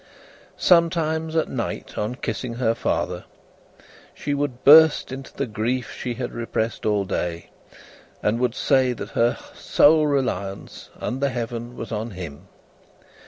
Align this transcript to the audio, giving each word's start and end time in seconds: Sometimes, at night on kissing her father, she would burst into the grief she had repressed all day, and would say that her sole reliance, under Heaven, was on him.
Sometimes, 0.57 1.35
at 1.35 1.47
night 1.47 1.95
on 1.95 2.15
kissing 2.15 2.55
her 2.55 2.73
father, 2.73 3.25
she 4.15 4.33
would 4.33 4.63
burst 4.63 5.11
into 5.11 5.31
the 5.31 5.45
grief 5.45 5.91
she 5.93 6.15
had 6.15 6.31
repressed 6.31 6.87
all 6.87 7.05
day, 7.05 7.51
and 8.23 8.39
would 8.39 8.55
say 8.55 8.93
that 8.93 9.09
her 9.11 9.37
sole 9.53 10.07
reliance, 10.07 10.89
under 10.99 11.29
Heaven, 11.29 11.75
was 11.77 11.91
on 11.91 12.09
him. 12.09 12.47